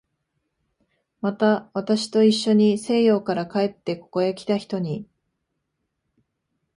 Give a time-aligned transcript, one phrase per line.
[1.21, 5.07] また、私といっしょに西洋から帰ってここへきた人に